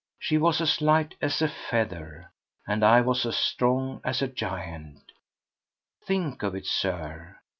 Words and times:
She 0.17 0.39
was 0.39 0.59
as 0.61 0.81
light 0.81 1.13
as 1.21 1.43
a 1.43 1.47
feather, 1.47 2.31
and 2.65 2.83
I 2.83 3.01
was 3.01 3.23
as 3.23 3.37
strong 3.37 4.01
as 4.03 4.23
a 4.23 4.27
giant. 4.27 5.03
Think 6.07 6.41
of 6.41 6.55
it, 6.55 6.65
Sir! 6.65 7.37